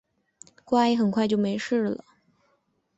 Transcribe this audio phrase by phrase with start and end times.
[0.65, 2.03] 乖，很快就没事了